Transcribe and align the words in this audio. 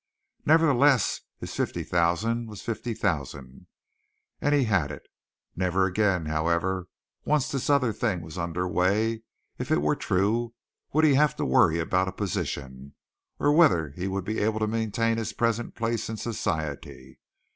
Nevertheless, 0.47 1.21
his 1.37 1.53
fifty 1.53 1.83
thousand 1.83 2.47
was 2.47 2.63
fifty 2.63 2.95
thousand, 2.95 3.67
and 4.41 4.55
he 4.55 4.63
had 4.63 4.89
it. 4.89 5.05
Never 5.55 5.85
again, 5.85 6.25
however, 6.25 6.87
once 7.23 7.51
this 7.51 7.69
other 7.69 7.93
thing 7.93 8.21
was 8.23 8.35
under 8.35 8.67
way, 8.67 9.21
if 9.59 9.69
it 9.69 9.79
were 9.83 9.95
true, 9.95 10.55
would 10.91 11.03
he 11.05 11.13
have 11.13 11.35
to 11.35 11.45
worry 11.45 11.77
about 11.77 12.07
a 12.07 12.11
position, 12.13 12.95
or 13.37 13.51
whether 13.51 13.91
he 13.91 14.07
would 14.07 14.25
be 14.25 14.39
able 14.39 14.57
to 14.57 14.65
maintain 14.65 15.17
his 15.19 15.33
present 15.33 15.75
place 15.75 16.09
in 16.09 16.17
society. 16.17 17.19